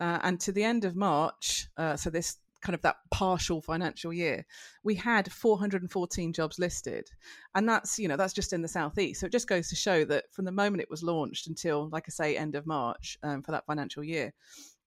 uh, 0.00 0.18
and 0.22 0.40
to 0.40 0.50
the 0.50 0.64
end 0.64 0.84
of 0.84 0.96
March, 0.96 1.68
uh, 1.76 1.94
so 1.96 2.10
this 2.10 2.38
kind 2.62 2.74
of 2.74 2.82
that 2.82 2.96
partial 3.10 3.60
financial 3.62 4.12
year, 4.12 4.44
we 4.82 4.94
had 4.94 5.30
414 5.32 6.32
jobs 6.32 6.58
listed, 6.58 7.08
and 7.54 7.68
that's 7.68 7.98
you 7.98 8.08
know 8.08 8.16
that's 8.16 8.32
just 8.32 8.52
in 8.52 8.62
the 8.62 8.68
southeast. 8.68 9.20
So 9.20 9.26
it 9.26 9.32
just 9.32 9.48
goes 9.48 9.68
to 9.68 9.76
show 9.76 10.04
that 10.06 10.24
from 10.32 10.44
the 10.44 10.52
moment 10.52 10.82
it 10.82 10.90
was 10.90 11.02
launched 11.02 11.46
until, 11.46 11.88
like 11.90 12.04
I 12.08 12.10
say, 12.10 12.36
end 12.36 12.54
of 12.54 12.66
March 12.66 13.18
um, 13.22 13.42
for 13.42 13.52
that 13.52 13.66
financial 13.66 14.04
year, 14.04 14.32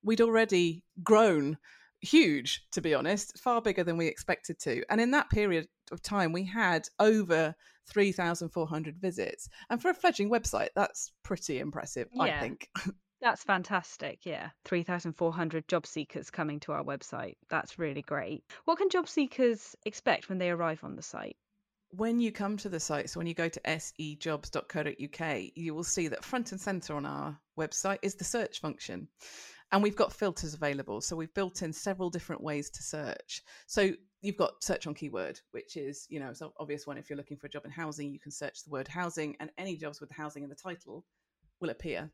we'd 0.04 0.22
already 0.22 0.84
grown 1.04 1.58
huge, 2.02 2.66
to 2.72 2.82
be 2.82 2.94
honest, 2.94 3.40
far 3.40 3.62
bigger 3.62 3.84
than 3.84 3.98
we 3.98 4.08
expected 4.08 4.60
to. 4.60 4.84
And 4.90 5.00
in 5.00 5.12
that 5.12 5.30
period 5.30 5.68
of 5.92 6.02
time, 6.02 6.34
we 6.34 6.44
had 6.44 6.88
over 7.00 7.56
3,400 7.88 8.98
visits. 8.98 9.50
And 9.70 9.82
for 9.82 9.90
a 9.90 9.94
fledgling 9.94 10.30
website, 10.30 10.70
that's 10.76 11.12
pretty 11.24 11.60
impressive, 11.60 12.08
yeah. 12.14 12.24
I 12.24 12.40
think. 12.40 12.70
That's 13.24 13.44
fantastic. 13.46 14.26
Yeah. 14.26 14.50
3,400 14.66 15.66
job 15.70 15.88
seekers 15.88 16.30
coming 16.30 16.60
to 16.60 16.74
our 16.74 16.84
website. 16.84 17.38
That's 17.50 17.80
really 17.80 18.02
great. 18.02 18.44
What 18.66 18.80
can 18.80 18.90
job 18.90 19.08
seekers 19.08 19.78
expect 19.86 20.28
when 20.28 20.40
they 20.40 20.50
arrive 20.50 20.84
on 20.84 20.98
the 20.98 21.02
site? 21.02 21.38
When 21.92 22.20
you 22.20 22.34
come 22.34 22.58
to 22.58 22.68
the 22.68 22.82
site, 22.82 23.10
so 23.10 23.22
when 23.22 23.28
you 23.28 23.34
go 23.34 23.48
to 23.48 23.62
sejobs.co.uk, 23.62 25.42
you 25.56 25.74
will 25.74 25.86
see 25.86 26.10
that 26.10 26.26
front 26.26 26.52
and 26.52 26.60
center 26.60 26.96
on 26.96 27.06
our 27.06 27.40
website 27.58 28.00
is 28.02 28.16
the 28.16 28.26
search 28.26 28.60
function. 28.60 29.08
And 29.72 29.82
we've 29.82 29.96
got 29.96 30.12
filters 30.12 30.54
available. 30.54 31.00
So 31.00 31.16
we've 31.16 31.34
built 31.34 31.62
in 31.62 31.72
several 31.72 32.10
different 32.10 32.44
ways 32.44 32.70
to 32.72 32.84
search. 32.84 33.42
So 33.68 33.94
you've 34.22 34.38
got 34.38 34.62
search 34.62 34.86
on 34.86 34.96
keyword, 34.96 35.40
which 35.52 35.78
is, 35.78 36.08
you 36.10 36.20
know, 36.20 36.32
it's 36.32 36.42
an 36.42 36.50
obvious 36.60 36.86
one. 36.86 36.98
If 36.98 37.10
you're 37.10 37.18
looking 37.18 37.38
for 37.38 37.48
a 37.48 37.50
job 37.50 37.64
in 37.64 37.72
housing, 37.72 38.12
you 38.12 38.20
can 38.20 38.34
search 38.34 38.66
the 38.66 38.72
word 38.72 38.90
housing, 38.90 39.38
and 39.40 39.50
any 39.58 39.78
jobs 39.78 40.02
with 40.02 40.12
housing 40.12 40.44
in 40.44 40.50
the 40.50 40.56
title 40.56 41.06
will 41.62 41.70
appear 41.70 42.12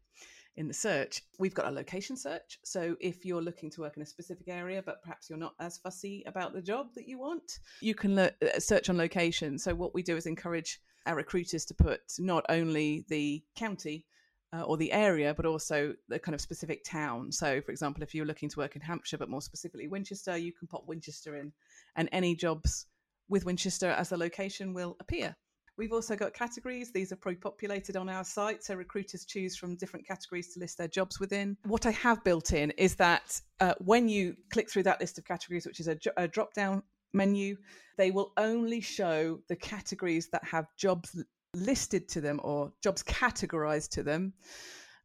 in 0.60 0.68
the 0.68 0.74
search. 0.74 1.24
We've 1.40 1.54
got 1.54 1.68
a 1.68 1.72
location 1.72 2.18
search. 2.18 2.60
So 2.64 2.98
if 3.00 3.26
you're 3.26 3.42
looking 3.42 3.72
to 3.72 3.82
work 3.82 3.96
in 3.96 4.04
a 4.04 4.06
specific 4.06 4.50
area, 4.50 4.84
but 4.86 5.02
perhaps 5.02 5.30
you're 5.30 5.40
not 5.40 5.56
as 5.60 5.78
fussy 5.78 6.22
about 6.28 6.54
the 6.54 6.62
job 6.62 6.88
that 6.96 7.08
you 7.08 7.18
want, 7.18 7.60
you 7.80 7.96
can 7.96 8.16
le- 8.16 8.32
uh, 8.44 8.60
search 8.60 8.90
on 8.90 8.98
location. 8.98 9.58
So 9.58 9.74
what 9.74 9.96
we 9.96 10.04
do 10.04 10.18
is 10.18 10.26
encourage 10.26 10.82
our 11.06 11.16
recruiters 11.16 11.64
to 11.66 11.74
put 11.74 12.02
not 12.20 12.46
only 12.50 13.06
the 13.08 13.42
county 13.56 14.06
uh, 14.52 14.64
or 14.64 14.76
the 14.76 14.92
area, 14.92 15.34
but 15.34 15.46
also 15.46 15.94
the 16.10 16.20
kind 16.20 16.36
of 16.36 16.42
specific 16.42 16.84
town. 16.84 17.32
So, 17.32 17.62
for 17.62 17.72
example, 17.72 18.04
if 18.04 18.14
you're 18.14 18.26
looking 18.26 18.50
to 18.50 18.60
work 18.60 18.76
in 18.76 18.82
Hampshire, 18.82 19.18
but 19.18 19.30
more 19.30 19.42
specifically 19.42 19.88
Winchester, 19.88 20.36
you 20.38 20.52
can 20.52 20.68
pop 20.68 20.84
Winchester 20.88 21.38
in, 21.38 21.54
and 21.96 22.10
any 22.12 22.36
jobs 22.36 22.86
with 23.30 23.46
Winchester 23.46 23.92
as 23.92 24.10
the 24.10 24.18
location 24.18 24.74
will 24.74 24.98
appear. 25.00 25.38
We've 25.80 25.94
also 25.94 26.18
got 26.18 26.34
categories. 26.34 26.92
These 26.92 27.14
are 27.14 27.16
pre 27.16 27.36
populated 27.36 27.96
on 27.96 28.10
our 28.10 28.26
site. 28.26 28.66
So 28.66 28.76
recruiters 28.76 29.24
choose 29.24 29.56
from 29.56 29.78
different 29.78 30.06
categories 30.06 30.54
to 30.54 30.60
list 30.60 30.78
their 30.78 30.90
jobs 30.90 31.22
within. 31.22 31.56
What 31.64 31.86
I 31.86 31.92
have 31.92 32.22
built 32.26 32.52
in 32.52 32.72
is 32.72 32.96
that 32.96 33.40
uh, 33.62 33.76
when 33.80 34.10
you 34.10 34.36
click 34.52 34.70
through 34.70 34.84
that 34.84 35.00
list 35.00 35.18
of 35.18 35.24
categories, 35.24 35.66
which 35.66 35.80
is 35.80 35.88
a, 35.88 35.98
a 36.18 36.28
drop 36.28 36.54
down 36.54 36.84
menu, 37.14 37.56
they 37.98 38.12
will 38.12 38.34
only 38.36 38.82
show 38.82 39.40
the 39.48 39.56
categories 39.56 40.28
that 40.34 40.44
have 40.44 40.66
jobs 40.78 41.24
listed 41.56 42.10
to 42.10 42.20
them 42.20 42.42
or 42.44 42.74
jobs 42.84 43.02
categorized 43.02 43.92
to 43.92 44.04
them 44.04 44.34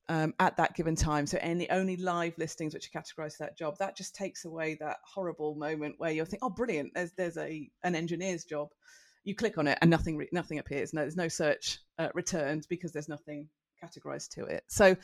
um, 0.09 0.35
at 0.41 0.57
that 0.57 0.75
given 0.75 0.97
time. 0.97 1.25
So 1.29 1.39
any 1.41 1.71
only 1.71 1.97
live 1.97 2.37
listings 2.37 2.75
which 2.75 2.91
are 2.93 3.01
categorized 3.01 3.37
to 3.37 3.45
that 3.45 3.57
job. 3.57 3.79
That 3.79 3.97
just 3.97 4.17
takes 4.17 4.45
away 4.45 4.77
that 4.81 4.97
horrible 5.05 5.55
moment 5.55 5.95
where 5.99 6.11
you're 6.11 6.25
thinking, 6.25 6.49
oh, 6.49 6.51
brilliant, 6.51 6.95
there's 6.95 7.13
there's 7.13 7.39
a 7.39 7.71
an 7.85 7.95
engineer's 7.95 8.45
job 8.45 8.71
you 9.25 9.35
click 9.35 9.59
on 9.59 9.67
it 9.67 9.79
and 9.81 9.91
nothing 9.91 10.27
nothing 10.33 10.59
appears. 10.59 10.93
No, 10.93 11.01
there's 11.03 11.17
no 11.17 11.29
search 11.29 11.79
uh, 11.99 12.09
returned 12.15 12.67
because 12.69 12.93
there's 12.93 13.09
nothing 13.09 13.49
categorized 13.83 14.31
to 14.31 14.45
it. 14.45 14.65
So 14.69 14.97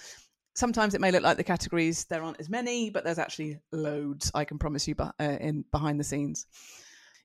sometimes 0.55 0.95
it 0.95 1.01
may 1.01 1.11
look 1.11 1.23
like 1.23 1.37
the 1.37 1.45
categories 1.45 2.05
there 2.05 2.23
aren't 2.23 2.41
as 2.41 2.51
many, 2.51 2.91
but 2.91 3.05
there's 3.05 3.19
actually 3.19 3.59
loads. 3.73 4.31
I 4.35 4.45
can 4.45 4.59
promise 4.59 4.87
you, 4.87 4.95
uh, 4.99 5.13
in 5.19 5.65
behind 5.71 5.99
the 5.99 6.05
scenes. 6.05 6.47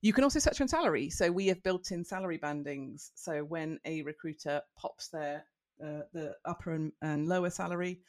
You 0.02 0.14
can 0.14 0.24
also 0.24 0.40
search 0.40 0.62
on 0.62 0.68
salary. 0.68 1.10
So 1.10 1.32
we 1.32 1.48
have 1.48 1.64
built 1.64 1.92
in 1.92 2.06
salary 2.06 2.38
bandings. 2.38 3.12
So 3.16 3.44
when 3.44 3.80
a 3.86 4.04
recruiter 4.04 4.62
pops 4.78 5.08
their 5.10 5.46
uh, 5.84 6.04
the 6.14 6.36
upper 6.46 6.72
and, 6.74 6.92
and 7.02 7.28
lower 7.28 7.50
salary, 7.50 8.02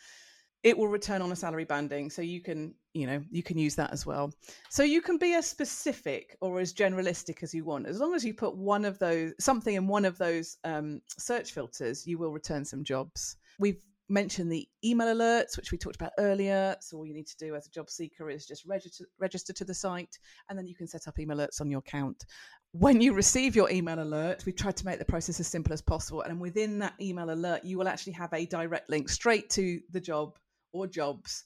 it 0.63 0.77
will 0.77 0.89
return 0.89 1.23
on 1.23 1.31
a 1.33 1.37
salary 1.37 1.65
banding 1.65 2.11
so 2.11 2.23
you 2.23 2.41
can 2.41 2.75
you 2.93 3.07
know 3.07 3.23
you 3.31 3.43
can 3.43 3.59
use 3.59 3.75
that 3.77 3.93
as 3.93 4.07
well. 4.07 4.33
So 4.71 4.83
you 4.83 5.03
can 5.03 5.19
be 5.19 5.35
as 5.35 5.47
specific 5.47 6.37
or 6.41 6.61
as 6.61 6.73
generalistic 6.73 7.43
as 7.43 7.55
you 7.55 7.65
want. 7.65 7.87
As 7.87 8.01
long 8.01 8.15
as 8.15 8.25
you 8.25 8.35
put 8.35 8.57
one 8.57 8.85
of 8.85 8.99
those 8.99 9.33
something 9.39 9.75
in 9.75 9.87
one 9.87 10.05
of 10.05 10.19
those 10.19 10.57
um, 10.65 11.01
search 11.19 11.53
filters 11.53 12.07
you 12.07 12.19
will 12.19 12.33
return 12.33 12.65
some 12.65 12.85
jobs. 12.85 13.37
We've 13.59 13.83
mentioned 14.09 14.53
the 14.53 14.69
email 14.85 15.09
alerts 15.09 15.57
which 15.57 15.73
we 15.73 15.79
talked 15.79 15.97
about 15.97 16.13
earlier. 16.19 16.77
So 16.81 16.97
all 16.97 17.07
you 17.07 17.15
need 17.15 17.27
to 17.27 17.37
do 17.39 17.55
as 17.55 17.67
a 17.67 17.71
job 17.71 17.91
seeker 17.91 18.31
is 18.31 18.47
just 18.47 18.65
register 18.65 19.05
register 19.19 19.53
to 19.53 19.65
the 19.65 19.75
site 19.75 20.19
and 20.49 20.59
then 20.59 20.67
you 20.67 20.75
can 20.75 20.87
set 20.87 21.07
up 21.07 21.19
email 21.19 21.39
alerts 21.39 21.61
on 21.61 21.71
your 21.71 21.81
account. 21.81 22.25
When 22.73 23.01
you 23.01 23.15
receive 23.15 23.57
your 23.57 23.71
email 23.71 24.03
alert, 24.03 24.45
we 24.45 24.53
tried 24.53 24.77
to 24.77 24.85
make 24.85 24.99
the 24.99 25.05
process 25.05 25.41
as 25.41 25.47
simple 25.47 25.73
as 25.73 25.81
possible. 25.81 26.23
And 26.23 26.39
within 26.39 26.79
that 26.81 26.93
email 27.01 27.31
alert, 27.31 27.65
you 27.65 27.79
will 27.79 27.89
actually 27.89 28.13
have 28.15 28.33
a 28.35 28.45
direct 28.45 28.91
link 28.91 29.09
straight 29.09 29.49
to 29.51 29.81
the 29.93 30.01
job 30.01 30.37
or 30.76 30.87
jobs 30.87 31.45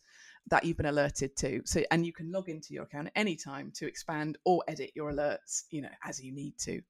that 0.49 0.65
you've 0.65 0.77
been 0.77 0.87
alerted 0.87 1.37
to. 1.37 1.63
So, 1.65 1.83
and 1.91 2.05
you 2.05 2.13
can 2.13 2.33
log 2.33 2.49
into 2.49 2.75
your 2.75 2.85
account 2.85 3.09
at 3.09 3.13
any 3.17 3.37
time 3.37 3.73
to 3.77 3.87
expand 3.87 4.39
or 4.45 4.65
edit 4.67 4.93
your 4.95 5.13
alerts, 5.13 5.63
you 5.71 5.83
know, 5.83 5.91
as 6.05 6.21
you 6.21 6.33
need 6.33 6.59
to. 6.59 6.81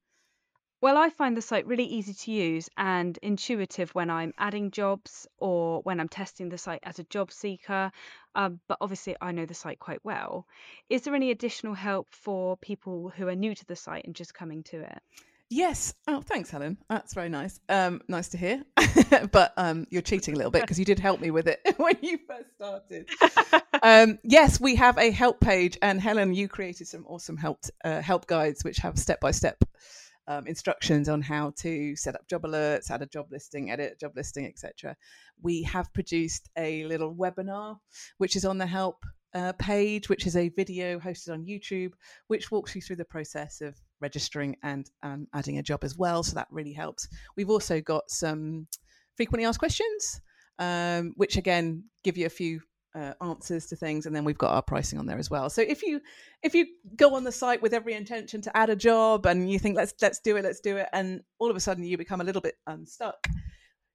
Well, 0.81 0.97
I 0.97 1.11
find 1.11 1.37
the 1.37 1.43
site 1.43 1.67
really 1.67 1.85
easy 1.85 2.15
to 2.15 2.31
use 2.31 2.67
and 2.75 3.15
intuitive 3.21 3.93
when 3.93 4.09
I'm 4.09 4.33
adding 4.39 4.71
jobs 4.71 5.27
or 5.37 5.81
when 5.83 5.99
I'm 5.99 6.09
testing 6.09 6.49
the 6.49 6.57
site 6.57 6.79
as 6.81 6.97
a 6.97 7.03
job 7.03 7.31
seeker. 7.31 7.91
Um, 8.33 8.59
but 8.67 8.79
obviously, 8.81 9.15
I 9.21 9.31
know 9.31 9.45
the 9.45 9.53
site 9.53 9.77
quite 9.77 10.03
well. 10.03 10.47
Is 10.89 11.03
there 11.03 11.13
any 11.13 11.29
additional 11.29 11.75
help 11.75 12.07
for 12.15 12.57
people 12.57 13.09
who 13.15 13.27
are 13.27 13.35
new 13.35 13.53
to 13.53 13.65
the 13.65 13.75
site 13.75 14.05
and 14.05 14.15
just 14.15 14.33
coming 14.33 14.63
to 14.63 14.79
it? 14.79 15.03
Yes. 15.53 15.93
Oh, 16.07 16.21
thanks, 16.21 16.49
Helen. 16.49 16.77
That's 16.89 17.13
very 17.13 17.27
nice. 17.27 17.59
Um, 17.67 18.01
nice 18.07 18.29
to 18.29 18.37
hear. 18.37 18.63
but 19.33 19.51
um, 19.57 19.85
you're 19.89 20.01
cheating 20.01 20.33
a 20.33 20.37
little 20.37 20.49
bit 20.49 20.61
because 20.61 20.79
you 20.79 20.85
did 20.85 20.97
help 20.97 21.19
me 21.19 21.29
with 21.29 21.45
it 21.45 21.59
when 21.77 21.97
you 22.01 22.19
first 22.25 22.55
started. 22.55 23.09
um, 23.83 24.17
yes, 24.23 24.61
we 24.61 24.75
have 24.75 24.97
a 24.97 25.11
help 25.11 25.41
page, 25.41 25.77
and 25.81 25.99
Helen, 25.99 26.33
you 26.33 26.47
created 26.47 26.87
some 26.87 27.05
awesome 27.05 27.35
help 27.35 27.59
uh, 27.83 28.01
help 28.01 28.27
guides 28.27 28.63
which 28.63 28.77
have 28.77 28.97
step 28.97 29.19
by 29.19 29.31
step 29.31 29.61
instructions 30.47 31.09
on 31.09 31.21
how 31.21 31.51
to 31.57 31.93
set 31.97 32.15
up 32.15 32.25
job 32.29 32.43
alerts, 32.43 32.89
add 32.89 33.01
a 33.01 33.05
job 33.05 33.25
listing, 33.29 33.69
edit 33.69 33.91
a 33.91 33.95
job 33.97 34.13
listing, 34.15 34.45
etc. 34.45 34.95
We 35.41 35.63
have 35.63 35.93
produced 35.93 36.47
a 36.57 36.85
little 36.85 37.13
webinar 37.13 37.75
which 38.17 38.37
is 38.37 38.45
on 38.45 38.57
the 38.57 38.65
help 38.65 39.03
uh, 39.33 39.51
page, 39.53 40.07
which 40.07 40.25
is 40.25 40.37
a 40.37 40.47
video 40.47 40.99
hosted 40.99 41.33
on 41.33 41.45
YouTube, 41.45 41.91
which 42.27 42.49
walks 42.49 42.73
you 42.73 42.81
through 42.81 42.95
the 42.95 43.03
process 43.03 43.59
of 43.59 43.75
registering 44.01 44.57
and 44.63 44.89
um, 45.03 45.27
adding 45.33 45.57
a 45.57 45.63
job 45.63 45.83
as 45.83 45.97
well. 45.97 46.23
So 46.23 46.35
that 46.35 46.47
really 46.51 46.73
helps. 46.73 47.07
We've 47.35 47.49
also 47.49 47.81
got 47.81 48.09
some 48.09 48.67
frequently 49.15 49.45
asked 49.45 49.59
questions, 49.59 50.21
um, 50.59 51.13
which 51.15 51.37
again 51.37 51.83
give 52.03 52.17
you 52.17 52.25
a 52.25 52.29
few 52.29 52.61
uh, 52.93 53.13
answers 53.21 53.67
to 53.67 53.75
things, 53.75 54.05
and 54.05 54.15
then 54.15 54.25
we've 54.25 54.37
got 54.37 54.51
our 54.51 54.61
pricing 54.61 54.99
on 54.99 55.05
there 55.05 55.19
as 55.19 55.29
well. 55.29 55.49
So 55.49 55.61
if 55.61 55.81
you 55.83 56.01
if 56.43 56.53
you 56.53 56.65
go 56.95 57.15
on 57.15 57.23
the 57.23 57.31
site 57.31 57.61
with 57.61 57.73
every 57.73 57.93
intention 57.93 58.41
to 58.41 58.57
add 58.57 58.69
a 58.69 58.75
job 58.75 59.25
and 59.25 59.49
you 59.49 59.59
think 59.59 59.77
let's 59.77 59.93
let's 60.01 60.19
do 60.19 60.35
it, 60.37 60.43
let's 60.43 60.59
do 60.59 60.77
it, 60.77 60.87
and 60.91 61.21
all 61.39 61.49
of 61.49 61.55
a 61.55 61.61
sudden 61.61 61.83
you 61.83 61.97
become 61.97 62.21
a 62.21 62.25
little 62.25 62.41
bit 62.41 62.55
unstuck 62.67 63.27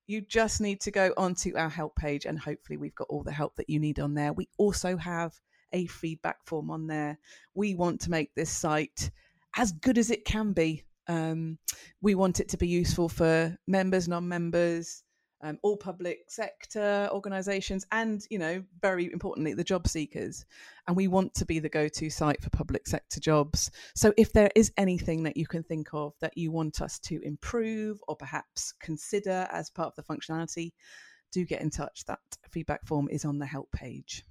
you 0.06 0.20
just 0.20 0.60
need 0.60 0.80
to 0.82 0.90
go 0.90 1.12
onto 1.16 1.56
our 1.56 1.68
help 1.68 1.96
page, 1.96 2.26
and 2.26 2.38
hopefully, 2.38 2.76
we've 2.76 2.94
got 2.94 3.08
all 3.10 3.22
the 3.22 3.32
help 3.32 3.56
that 3.56 3.68
you 3.68 3.80
need 3.80 3.98
on 3.98 4.14
there. 4.14 4.32
We 4.32 4.48
also 4.56 4.96
have 4.96 5.34
a 5.72 5.86
feedback 5.86 6.46
form 6.46 6.70
on 6.70 6.86
there. 6.86 7.18
We 7.54 7.74
want 7.74 8.00
to 8.02 8.10
make 8.10 8.34
this 8.34 8.50
site 8.50 9.10
as 9.56 9.72
good 9.72 9.98
as 9.98 10.10
it 10.10 10.24
can 10.24 10.52
be. 10.52 10.82
Um, 11.08 11.58
we 12.02 12.14
want 12.14 12.40
it 12.40 12.48
to 12.50 12.56
be 12.56 12.68
useful 12.68 13.08
for 13.08 13.56
members, 13.66 14.08
non 14.08 14.28
members, 14.28 15.02
um, 15.42 15.58
all 15.62 15.76
public 15.76 16.24
sector 16.28 17.08
organisations, 17.12 17.86
and 17.92 18.22
you 18.30 18.38
know, 18.38 18.62
very 18.80 19.12
importantly, 19.12 19.54
the 19.54 19.64
job 19.64 19.86
seekers. 19.86 20.44
And 20.88 20.96
we 20.96 21.08
want 21.08 21.34
to 21.34 21.44
be 21.44 21.58
the 21.58 21.68
go-to 21.68 22.10
site 22.10 22.42
for 22.42 22.50
public 22.50 22.86
sector 22.86 23.20
jobs. 23.20 23.70
So, 23.94 24.12
if 24.16 24.32
there 24.32 24.50
is 24.54 24.72
anything 24.76 25.22
that 25.24 25.36
you 25.36 25.46
can 25.46 25.62
think 25.62 25.88
of 25.92 26.14
that 26.20 26.36
you 26.36 26.50
want 26.50 26.80
us 26.80 26.98
to 27.00 27.20
improve 27.22 28.00
or 28.08 28.16
perhaps 28.16 28.72
consider 28.80 29.46
as 29.50 29.70
part 29.70 29.88
of 29.88 29.96
the 29.96 30.14
functionality, 30.14 30.72
do 31.32 31.44
get 31.44 31.60
in 31.60 31.70
touch. 31.70 32.04
That 32.06 32.20
feedback 32.50 32.86
form 32.86 33.08
is 33.10 33.24
on 33.24 33.38
the 33.38 33.46
help 33.46 33.70
page. 33.72 34.24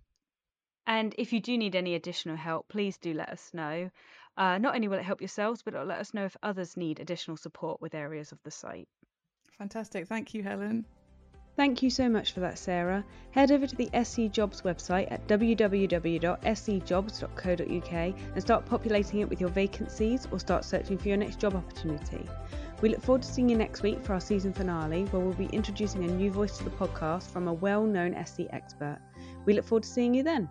And 0.88 1.16
if 1.18 1.34
you 1.34 1.40
do 1.40 1.58
need 1.58 1.76
any 1.76 1.96
additional 1.96 2.36
help, 2.36 2.70
please 2.70 2.98
do 2.98 3.14
let 3.14 3.30
us 3.30 3.50
know. 3.54 3.90
Uh, 4.38 4.58
not 4.58 4.76
only 4.76 4.88
will 4.88 5.00
it 5.00 5.06
help 5.06 5.22
yourselves, 5.22 5.62
but 5.64 5.74
it'll 5.74 5.86
let 5.86 6.00
us 6.00 6.14
know 6.14 6.26
if 6.26 6.36
others 6.44 6.76
need 6.76 7.00
additional 7.00 7.38
support 7.38 7.82
with 7.82 7.96
areas 7.96 8.32
of 8.32 8.40
the 8.44 8.52
site. 8.52 8.88
Fantastic. 9.58 10.08
Thank 10.08 10.34
you, 10.34 10.44
Helen. 10.44 10.86
Thank 11.56 11.82
you 11.82 11.90
so 11.90 12.10
much 12.10 12.34
for 12.34 12.42
that, 12.42 12.58
Sarah. 12.58 13.06
Head 13.32 13.50
over 13.50 13.66
to 13.66 13.76
the 13.78 13.90
SE 13.94 14.28
Jobs 14.28 14.62
website 14.64 15.10
at 15.10 15.26
www.sejobs.co.uk 15.28 18.16
and 18.34 18.42
start 18.42 18.66
populating 18.66 19.22
it 19.22 19.30
with 19.30 19.40
your 19.40 19.52
vacancies 19.52 20.28
or 20.32 20.40
start 20.40 20.66
searching 20.66 20.98
for 20.98 21.08
your 21.08 21.16
next 21.16 21.40
job 21.40 21.56
opportunity. 21.56 22.28
We 22.82 22.90
look 22.90 23.02
forward 23.02 23.22
to 23.22 23.28
seeing 23.30 23.48
you 23.48 23.56
next 23.56 23.84
week 23.84 24.04
for 24.04 24.14
our 24.14 24.20
season 24.20 24.52
finale, 24.52 25.06
where 25.06 25.22
we'll 25.22 25.34
be 25.34 25.46
introducing 25.46 26.04
a 26.04 26.08
new 26.08 26.30
voice 26.30 26.58
to 26.58 26.66
the 26.66 26.72
podcast 26.72 27.32
from 27.32 27.48
a 27.48 27.54
well 27.54 27.86
known 27.86 28.22
SC 28.26 28.42
expert. 28.50 29.00
We 29.46 29.54
look 29.54 29.64
forward 29.64 29.84
to 29.84 29.90
seeing 29.90 30.14
you 30.14 30.24
then. 30.24 30.50